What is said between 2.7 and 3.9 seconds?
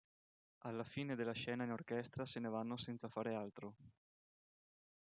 senza fare altro.